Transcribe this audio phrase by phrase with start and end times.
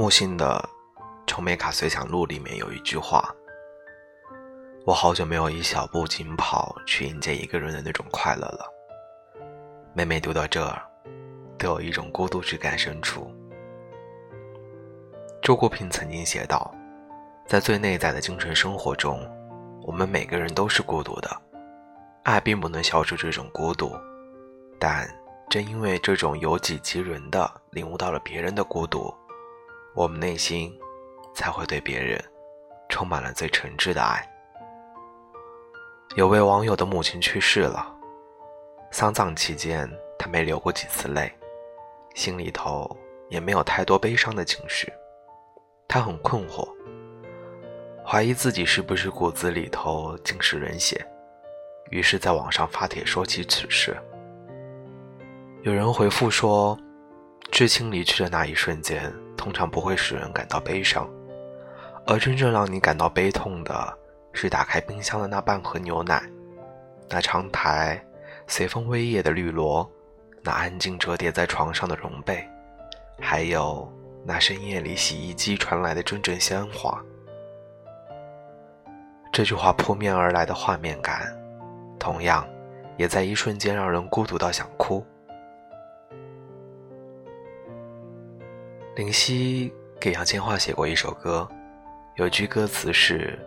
[0.00, 0.66] 木心的
[1.26, 3.22] 《琼美卡随想录》里面有一句话
[4.86, 8.64] ：“我好久没有一小步紧跑去迎接一个人的那种快乐了。
[9.92, 10.80] 每每读到这儿，
[11.58, 13.30] 都有一种孤独之感生出。”
[15.42, 16.74] 周国平曾经写道
[17.46, 19.20] ：“在最内在的精神生活中，
[19.82, 21.30] 我们每个人都是孤独的。
[22.22, 23.94] 爱并不能消除这种孤独，
[24.78, 25.06] 但
[25.50, 29.14] 正因为这种由己及人的领悟到了别人的孤独。”
[29.94, 30.72] 我们内心
[31.34, 32.22] 才会对别人
[32.88, 34.24] 充满了最诚挚的爱。
[36.16, 37.92] 有位网友的母亲去世了，
[38.90, 41.32] 丧葬期间他没流过几次泪，
[42.14, 42.96] 心里头
[43.28, 44.92] 也没有太多悲伤的情绪。
[45.88, 46.68] 他很困惑，
[48.06, 51.04] 怀疑自己是不是骨子里头尽是人血，
[51.90, 53.96] 于是在网上发帖说起此事。
[55.62, 56.78] 有人回复说，
[57.50, 59.12] 至亲离去的那一瞬间。
[59.40, 61.08] 通常不会使人感到悲伤，
[62.06, 63.98] 而真正让你感到悲痛的
[64.34, 66.22] 是打开冰箱的那半盒牛奶，
[67.08, 67.98] 那长台
[68.46, 69.90] 随风微曳的绿萝，
[70.42, 72.46] 那安静折叠在床上的绒被，
[73.18, 73.90] 还有
[74.26, 77.02] 那深夜里洗衣机传来的阵阵鲜花。
[79.32, 81.34] 这句话扑面而来的画面感，
[81.98, 82.46] 同样
[82.98, 85.02] 也在一瞬间让人孤独到想哭。
[89.00, 91.48] 林夕给杨千嬅写过一首歌，
[92.16, 93.38] 有句歌词是：“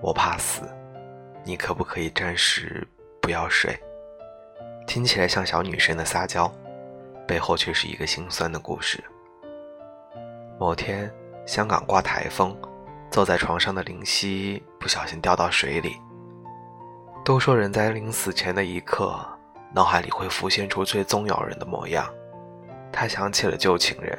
[0.00, 0.62] 我怕死，
[1.44, 2.88] 你可不可以暂时
[3.20, 3.78] 不要睡？”
[4.88, 6.50] 听起来像小女生的撒娇，
[7.28, 9.04] 背后却是一个心酸的故事。
[10.58, 11.12] 某天，
[11.44, 12.56] 香港刮台风，
[13.10, 15.98] 坐在床上的林夕不小心掉到水里。
[17.22, 19.14] 都说人在临死前的一刻，
[19.74, 22.10] 脑海里会浮现出最踪咬人的模样。
[22.90, 24.18] 他想起了旧情人。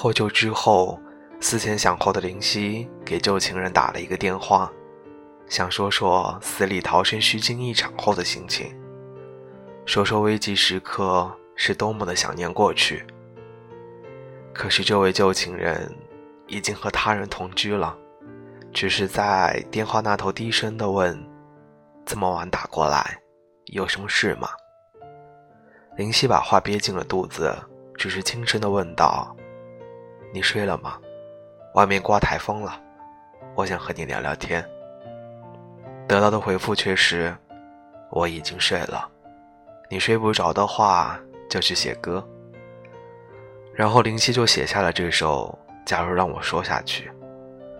[0.00, 0.96] 获救之后，
[1.40, 4.70] 思前想后的林夕给旧情人打了一个电话，
[5.48, 8.72] 想说说死里逃生虚惊一场后的心情，
[9.86, 13.04] 说说危急时刻是多么的想念过去。
[14.54, 15.92] 可是这位旧情人
[16.46, 17.98] 已经和他人同居了，
[18.72, 21.20] 只是在电话那头低声的问
[22.06, 23.18] ：“这么晚打过来，
[23.72, 24.48] 有什么事吗？”
[25.98, 27.52] 林夕把话憋进了肚子，
[27.96, 29.34] 只是轻声的问道。
[30.32, 30.98] 你睡了吗？
[31.74, 32.80] 外面刮台风了，
[33.54, 34.64] 我想和你聊聊天。
[36.06, 37.34] 得到的回复却是
[38.10, 39.08] 我已经睡了。
[39.90, 41.18] 你睡不着的话，
[41.48, 42.26] 就去写歌。
[43.74, 45.56] 然后林夕就写下了这首
[45.86, 47.08] 《假如让我说下去》，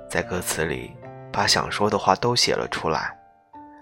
[0.08, 0.94] 在歌词里
[1.32, 3.18] 把想说的话都写了出来，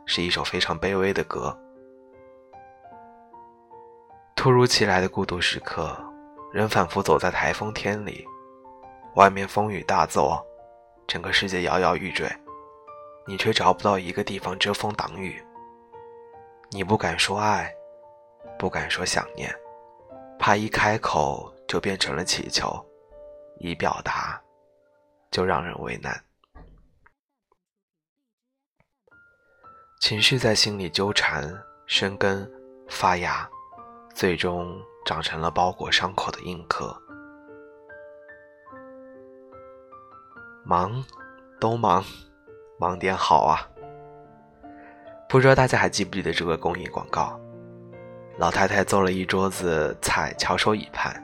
[0.07, 1.57] 是一首非常卑微的歌。
[4.35, 5.97] 突如其来的孤独时刻，
[6.53, 8.27] 人仿佛走在台风天里。
[9.17, 10.47] 外面风雨大作，
[11.07, 12.31] 整个世界摇摇欲坠，
[13.27, 15.43] 你却找不到一个地方遮风挡雨。
[16.71, 17.75] 你不敢说爱，
[18.59, 19.51] 不敢说想念，
[20.39, 22.79] 怕一开口就变成了乞求，
[23.59, 24.39] 一表达
[25.31, 26.23] 就让人为难。
[30.03, 31.51] 情绪在心里纠缠、
[31.87, 32.47] 生根、
[32.87, 33.49] 发芽，
[34.15, 36.95] 最终长成了包裹伤口的硬壳。
[40.69, 41.05] 忙，
[41.61, 42.05] 都忙，
[42.77, 43.63] 忙点好啊！
[45.29, 47.39] 不知道大家还记不记得这个公益广告？
[48.37, 51.15] 老太太做了一桌子菜，翘首以盼，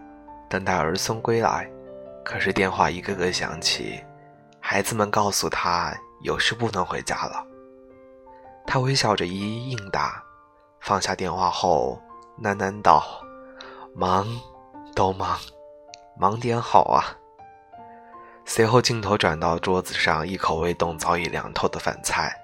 [0.48, 1.69] 等待儿孙归来。
[2.25, 4.00] 可是电话一个个响起，
[4.60, 7.44] 孩子们告诉她有事不能回家了。
[8.64, 10.22] 她微笑着一一应答，
[10.78, 12.00] 放下电话后
[12.41, 13.02] 喃喃道
[13.92, 14.25] ：“忙，
[14.94, 15.36] 都忙，
[16.16, 17.02] 忙点好啊！”
[18.44, 22.36] 随后，镜头转到桌子上一口未动、早已凉透的饭菜。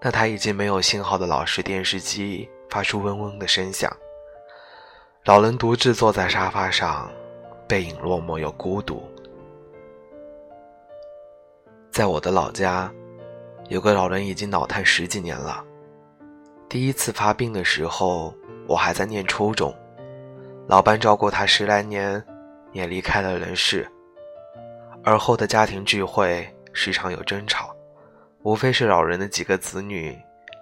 [0.00, 3.94] 那台已经没有信号的老式电视机发出嗡嗡的声响。
[5.26, 7.10] 老人独自坐在沙发上，
[7.68, 9.06] 背影落寞又孤独。
[11.90, 12.90] 在我的老家，
[13.68, 15.62] 有个老人已经脑瘫十几年了。
[16.68, 18.32] 第一次发病的时候，
[18.66, 19.74] 我还在念初中，
[20.66, 22.24] 老伴照顾他十来年，
[22.72, 23.86] 也离开了人世。
[25.02, 27.74] 而后的家庭聚会时常有争吵，
[28.42, 30.16] 无非是老人的几个子女，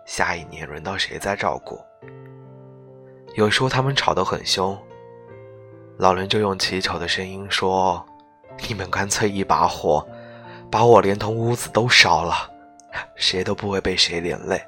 [0.06, 1.78] 下一年轮到谁在照顾。
[3.34, 4.76] 有时候他们吵得很凶，
[5.96, 8.04] 老人就用乞求的声音说
[8.68, 10.06] ：“你们干脆一把火，
[10.70, 12.50] 把我连同屋子都烧了，
[13.16, 14.60] 谁都不会被谁连累。”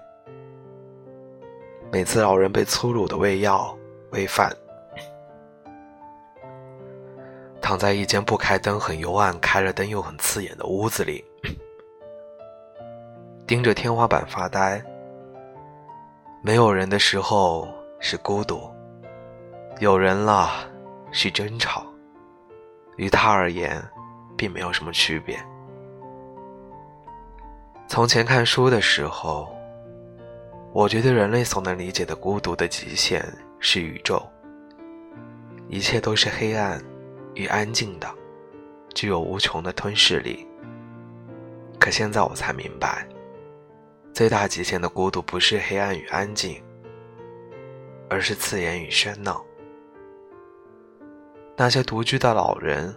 [1.93, 3.76] 每次老人被粗鲁的喂药
[4.11, 4.52] 喂饭。
[7.61, 11.25] 躺在一间不开灯、很幽暗、开了灯又很刺眼的屋子里，
[13.47, 14.83] 盯着天花板发呆。
[16.43, 17.69] 没有人的时候
[18.01, 18.71] 是孤独，
[19.79, 20.51] 有人了
[21.12, 21.85] 是争吵。
[22.97, 23.83] 于他而言，
[24.37, 25.39] 并没有什么区别。
[27.87, 29.49] 从前看书的时候，
[30.73, 33.25] 我觉得人类所能理解的孤独的极限
[33.59, 34.23] 是宇宙，
[35.69, 36.83] 一切都是黑暗
[37.35, 38.09] 与安静的，
[38.94, 40.47] 具有无穷的吞噬力。
[41.79, 43.06] 可现在我才明白，
[44.12, 46.62] 最大极限的孤独不是黑暗与安静，
[48.09, 49.44] 而是刺眼与喧闹。
[51.56, 52.94] 那些独居的老人，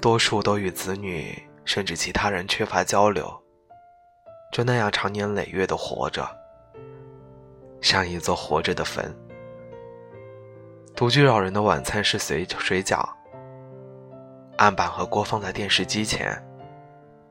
[0.00, 3.30] 多数都与子女甚至其他人缺乏交流，
[4.52, 6.28] 就那样长年累月的活着，
[7.80, 9.14] 像一座活着的坟。
[10.94, 13.08] 独居老人的晚餐是水水饺，
[14.56, 16.30] 案板和锅放在电视机前，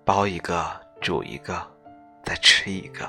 [0.04, 0.66] 包一个，
[1.02, 1.56] 煮一个，
[2.24, 3.08] 再吃一个。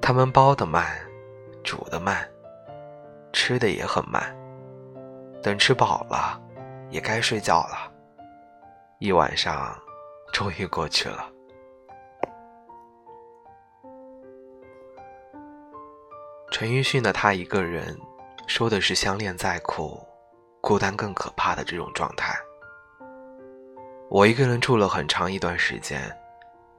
[0.00, 0.98] 他们包的慢，
[1.64, 2.28] 煮的慢，
[3.32, 4.36] 吃的也很慢。
[5.42, 6.40] 等吃饱了，
[6.90, 7.92] 也该睡觉了。
[8.98, 9.76] 一晚上
[10.32, 11.30] 终于过去了。
[16.50, 17.94] 陈奕迅的《他一个人》，
[18.46, 20.00] 说的是相恋再苦，
[20.66, 22.36] 孤单更可怕的这种状态。
[24.10, 26.12] 我一个人住了很长一段时间，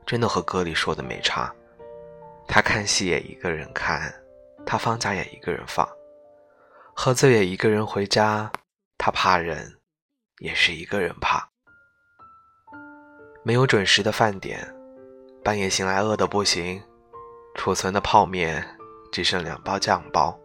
[0.05, 1.49] 真的和歌里说的没差。
[2.49, 4.13] 他看戏也一个人看，
[4.65, 5.87] 他放假也一个人放。
[6.93, 8.51] 喝醉也一个人回家，
[8.97, 9.79] 他怕人，
[10.39, 11.47] 也是一个人怕。
[13.41, 14.67] 没有准时的饭点，
[15.45, 16.83] 半夜醒来饿得不行，
[17.55, 18.67] 储存的泡面
[19.13, 20.37] 只剩两包酱包，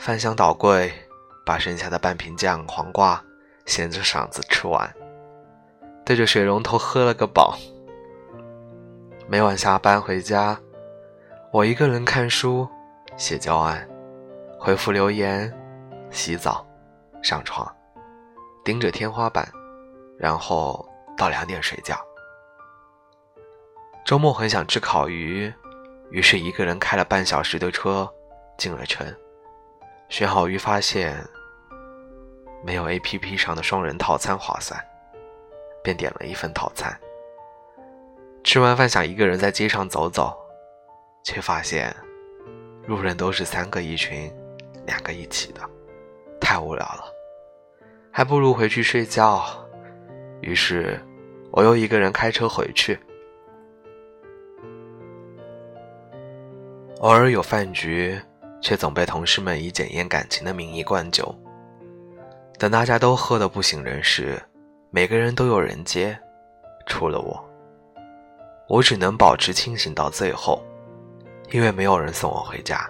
[0.00, 0.92] 翻箱倒柜，
[1.44, 3.22] 把剩下的半瓶酱黄瓜
[3.66, 4.92] 咸着嗓子吃完，
[6.04, 7.56] 对着水龙头喝了个饱。
[9.28, 10.58] 每晚下班回家，
[11.52, 12.68] 我一个人看书，
[13.16, 13.86] 写教案。
[14.58, 15.50] 回复留言，
[16.10, 16.66] 洗澡，
[17.22, 17.66] 上床，
[18.62, 19.48] 盯着天花板，
[20.18, 20.86] 然后
[21.16, 21.98] 到两点睡觉。
[24.04, 25.50] 周末很想吃烤鱼，
[26.10, 28.06] 于是一个人开了半小时的车
[28.58, 29.06] 进了城，
[30.10, 31.16] 选好鱼发现
[32.62, 34.78] 没有 APP 上的双人套餐划算，
[35.82, 36.94] 便点了一份套餐。
[38.42, 40.36] 吃完饭想一个人在街上走走，
[41.24, 41.94] 却发现
[42.86, 44.30] 路人都是三个一群。
[44.86, 45.60] 两个一起的，
[46.40, 47.04] 太无聊了，
[48.10, 49.44] 还不如回去睡觉。
[50.40, 50.98] 于是，
[51.52, 52.98] 我又一个人开车回去。
[57.00, 58.20] 偶尔有饭局，
[58.60, 61.34] 却总被同事们以检验感情的名义灌酒。
[62.58, 64.40] 等大家都喝得不省人事，
[64.90, 66.18] 每个人都有人接，
[66.86, 67.44] 除了我。
[68.68, 70.62] 我只能保持清醒到最后，
[71.50, 72.88] 因为没有人送我回家。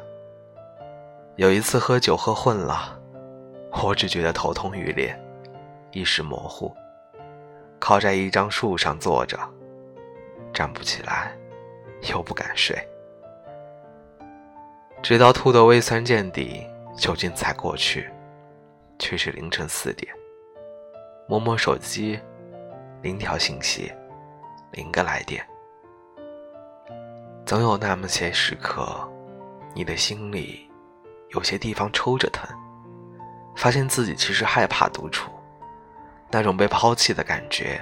[1.37, 3.01] 有一次喝酒喝混了，
[3.83, 5.19] 我只觉得头痛欲裂，
[5.93, 6.75] 意识模糊，
[7.79, 9.39] 靠在一张树上坐着，
[10.53, 11.35] 站不起来，
[12.11, 12.77] 又不敢睡，
[15.03, 16.67] 直到吐得胃酸见底，
[16.97, 18.09] 酒劲才过去，
[18.99, 20.13] 却是凌晨四点。
[21.27, 22.21] 摸摸手机，
[23.01, 23.91] 零条信息，
[24.73, 25.45] 零个来电。
[27.47, 29.09] 总有那么些时刻，
[29.75, 30.67] 你的心里。
[31.31, 32.45] 有些地方抽着疼，
[33.55, 35.31] 发现自己其实害怕独处，
[36.29, 37.81] 那种被抛弃的感觉，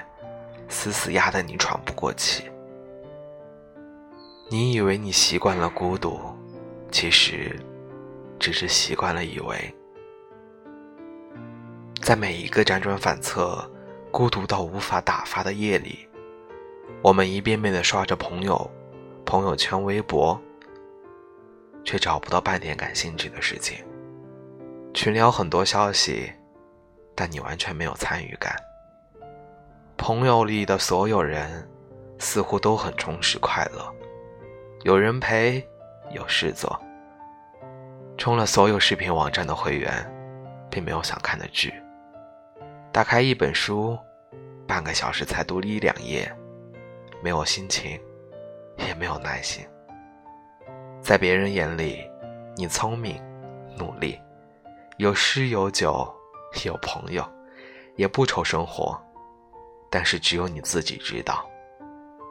[0.68, 2.44] 死死压得你喘不过气。
[4.50, 6.20] 你以为你习惯了孤独，
[6.90, 7.54] 其实
[8.38, 9.74] 只是习惯了以为。
[12.00, 13.70] 在每一个辗转反侧、
[14.10, 16.08] 孤独到无法打发的夜里，
[17.02, 18.70] 我们一遍遍的刷着朋友、
[19.24, 20.40] 朋友圈、微博。
[21.84, 23.82] 却找不到半点感兴趣的事情。
[24.92, 26.30] 群聊很多消息，
[27.14, 28.54] 但你完全没有参与感。
[29.96, 31.66] 朋友里的所有人
[32.18, 33.90] 似乎都很充实快乐，
[34.82, 35.66] 有人陪，
[36.12, 36.80] 有事做。
[38.16, 40.04] 充了所有视频网站的会员，
[40.70, 41.72] 并没有想看的剧。
[42.92, 43.96] 打开一本书，
[44.66, 46.30] 半个小时才读一两页，
[47.22, 48.00] 没有心情，
[48.76, 49.64] 也没有耐心。
[51.00, 52.04] 在别人眼里，
[52.56, 53.22] 你聪明、
[53.78, 54.20] 努力，
[54.96, 56.12] 有诗有酒，
[56.64, 57.24] 有朋友，
[57.94, 59.00] 也不愁生活。
[59.90, 61.48] 但是只有你自己知道，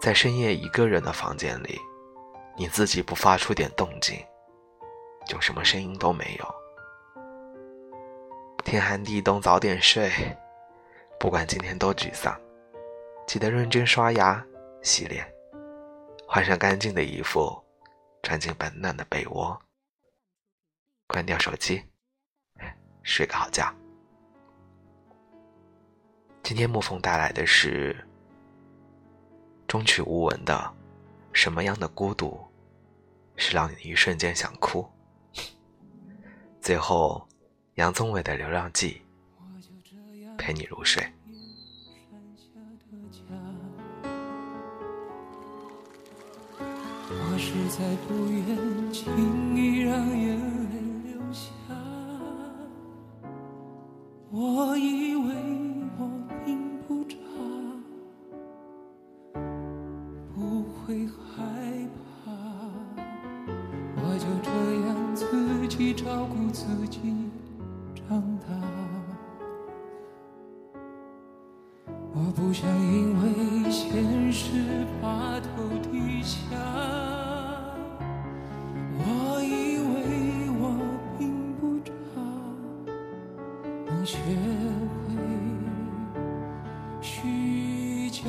[0.01, 1.79] 在深夜一个人的房间里，
[2.57, 4.17] 你自己不发出点动静，
[5.27, 6.55] 就什么声音都没有。
[8.65, 10.11] 天寒地冻早点睡，
[11.19, 12.35] 不管今天多沮丧，
[13.27, 14.43] 记得认真刷牙、
[14.81, 15.31] 洗脸，
[16.27, 17.63] 换上干净的衣服，
[18.23, 19.57] 钻进温暖的被窝，
[21.07, 21.83] 关掉手机，
[23.03, 23.71] 睡个好觉。
[26.41, 27.95] 今天沐风带来的是
[29.67, 30.55] 中曲无闻的
[31.33, 32.46] 《什么样的孤独
[33.37, 34.85] 是让你一瞬间想哭》。
[36.59, 37.25] 最后，
[37.75, 39.01] 杨宗纬的《流浪记》
[40.37, 41.01] 陪你入睡。
[47.09, 50.37] 我实在不愿轻易让眼
[50.69, 50.75] 泪
[51.09, 51.47] 流下，
[54.29, 55.33] 我以为
[65.97, 66.99] 照顾自己
[67.95, 68.47] 长大。
[72.13, 75.47] 我不想因为现实把头
[75.91, 76.37] 低下，
[78.93, 80.63] 我以为我
[81.17, 81.91] 并不差，
[83.87, 85.17] 能学会
[87.01, 88.23] 虚假。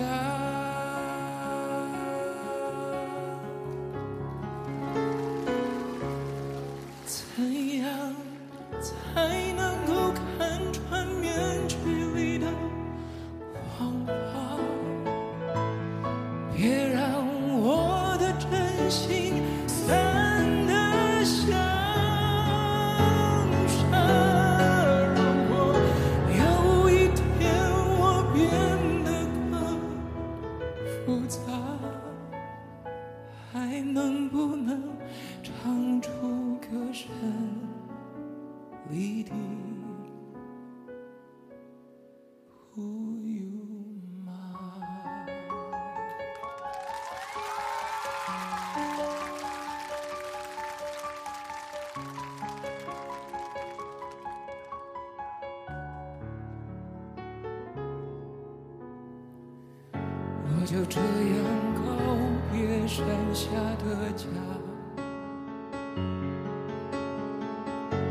[63.38, 63.46] 下
[63.78, 64.26] 的家，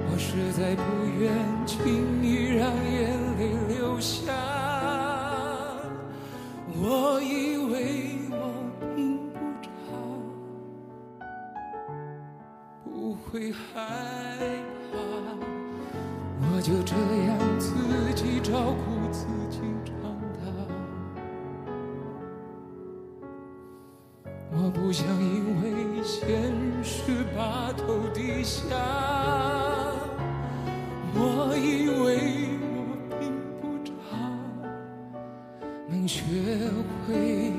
[0.10, 0.82] 我实在不
[1.20, 1.30] 愿
[1.66, 4.32] 轻易让眼泪流下。
[6.80, 7.76] 我以为
[8.32, 8.36] 我
[8.96, 9.68] 并不差，
[12.86, 13.58] 不会害
[14.94, 14.96] 怕，
[16.40, 16.96] 我就这
[17.28, 17.68] 样自
[18.16, 18.97] 己照顾
[24.68, 26.28] 我不想因为现
[26.84, 28.66] 实把头低下，
[31.16, 32.76] 我以为我
[33.18, 33.32] 并
[33.62, 33.92] 不差，
[35.88, 36.20] 能学
[37.08, 37.54] 会